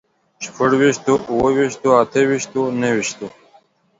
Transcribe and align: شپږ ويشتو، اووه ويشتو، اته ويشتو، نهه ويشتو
شپږ 0.45 0.71
ويشتو، 0.79 1.13
اووه 1.29 1.49
ويشتو، 1.57 1.89
اته 2.01 2.21
ويشتو، 2.29 2.61
نهه 2.79 2.91
ويشتو 2.95 3.27